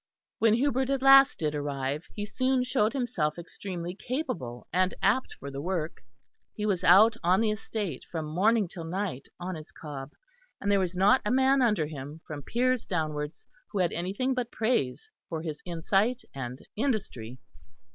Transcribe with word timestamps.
When 0.39 0.55
Hubert 0.55 0.89
at 0.89 1.03
last 1.03 1.37
did 1.37 1.53
arrive, 1.53 2.05
he 2.15 2.25
soon 2.25 2.63
showed 2.63 2.93
himself 2.93 3.37
extremely 3.37 3.93
capable 3.93 4.65
and 4.73 4.95
apt 4.99 5.35
for 5.35 5.51
the 5.51 5.61
work. 5.61 6.01
He 6.55 6.65
was 6.65 6.83
out 6.83 7.17
on 7.21 7.39
the 7.39 7.51
estate 7.51 8.03
from 8.11 8.25
morning 8.25 8.67
till 8.67 8.83
night 8.83 9.27
on 9.39 9.53
his 9.53 9.71
cob, 9.71 10.09
and 10.59 10.71
there 10.71 10.79
was 10.79 10.97
not 10.97 11.21
a 11.23 11.29
man 11.29 11.61
under 11.61 11.85
him 11.85 12.19
from 12.25 12.41
Piers 12.41 12.87
downwards 12.87 13.45
who 13.71 13.77
had 13.77 13.91
anything 13.93 14.33
but 14.33 14.49
praise 14.51 15.11
for 15.29 15.43
his 15.43 15.61
insight 15.67 16.23
and 16.33 16.57
industry. 16.75 17.37